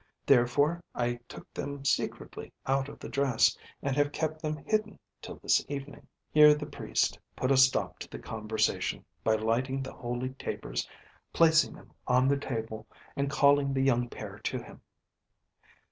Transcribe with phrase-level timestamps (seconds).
[0.25, 5.35] Therefore I took them secretly out of the dress, and have kept them hidden till
[5.35, 10.29] this evening." Here the Priest put a stop to the conversation, by lighting the holy
[10.29, 10.89] tapers,
[11.33, 14.81] placing them on the table, and calling the young pair to him.